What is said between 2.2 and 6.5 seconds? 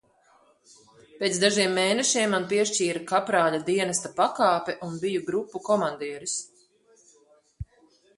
man piešķīra kaprāļa dienesta pakāpi un biju grupas komandieris.